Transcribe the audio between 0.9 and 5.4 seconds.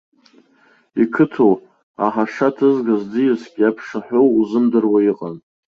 Иқыҭоу, аҳаша ҭызгаз ӡиаск иаԥшаҳәоу узымдыруа иҟан.